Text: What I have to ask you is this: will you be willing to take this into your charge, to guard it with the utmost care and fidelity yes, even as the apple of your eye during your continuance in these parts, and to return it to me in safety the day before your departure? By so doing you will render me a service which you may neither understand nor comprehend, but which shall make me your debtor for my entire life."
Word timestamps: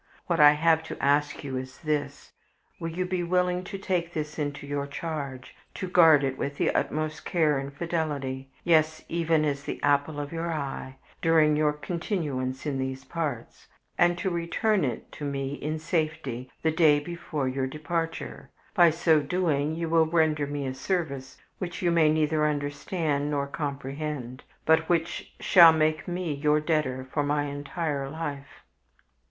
What 0.25 0.39
I 0.39 0.53
have 0.53 0.81
to 0.85 0.97
ask 0.99 1.43
you 1.43 1.57
is 1.57 1.77
this: 1.81 2.31
will 2.79 2.89
you 2.89 3.05
be 3.05 3.21
willing 3.21 3.63
to 3.65 3.77
take 3.77 4.13
this 4.13 4.39
into 4.39 4.65
your 4.65 4.87
charge, 4.87 5.55
to 5.75 5.87
guard 5.87 6.23
it 6.23 6.39
with 6.39 6.57
the 6.57 6.71
utmost 6.73 7.23
care 7.23 7.59
and 7.59 7.71
fidelity 7.71 8.49
yes, 8.63 9.05
even 9.09 9.45
as 9.45 9.63
the 9.63 9.79
apple 9.83 10.19
of 10.19 10.33
your 10.33 10.51
eye 10.51 10.97
during 11.21 11.55
your 11.55 11.71
continuance 11.71 12.65
in 12.65 12.79
these 12.79 13.05
parts, 13.05 13.67
and 13.95 14.17
to 14.17 14.31
return 14.31 14.83
it 14.83 15.11
to 15.11 15.23
me 15.23 15.53
in 15.53 15.77
safety 15.77 16.49
the 16.63 16.71
day 16.71 16.99
before 16.99 17.47
your 17.47 17.67
departure? 17.67 18.49
By 18.73 18.89
so 18.89 19.19
doing 19.21 19.75
you 19.75 19.87
will 19.87 20.07
render 20.07 20.47
me 20.47 20.65
a 20.65 20.73
service 20.73 21.37
which 21.59 21.83
you 21.83 21.91
may 21.91 22.09
neither 22.09 22.47
understand 22.47 23.29
nor 23.29 23.45
comprehend, 23.45 24.41
but 24.65 24.89
which 24.89 25.31
shall 25.39 25.71
make 25.71 26.07
me 26.07 26.33
your 26.33 26.59
debtor 26.59 27.05
for 27.13 27.21
my 27.21 27.43
entire 27.43 28.09
life." 28.09 28.63